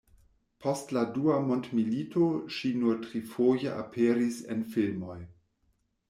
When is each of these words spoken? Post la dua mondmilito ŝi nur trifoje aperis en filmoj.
Post 0.63 0.91
la 0.97 1.01
dua 1.17 1.33
mondmilito 1.49 2.23
ŝi 2.55 2.71
nur 2.83 2.97
trifoje 3.03 3.73
aperis 3.83 4.39
en 4.55 4.65
filmoj. 4.77 5.19